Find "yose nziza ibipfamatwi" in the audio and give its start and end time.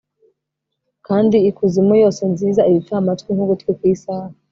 2.03-3.29